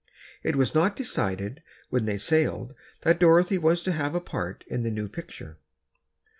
It 0.41 0.55
was 0.55 0.73
not 0.73 0.95
decided 0.95 1.61
when 1.91 2.05
they 2.05 2.17
sailed 2.17 2.73
that 3.01 3.19
Dorothy 3.19 3.59
was 3.59 3.83
to 3.83 3.91
have 3.91 4.15
a 4.15 4.19
part 4.19 4.63
in 4.67 4.81
the 4.81 4.89
new 4.89 5.07
picture. 5.07 5.57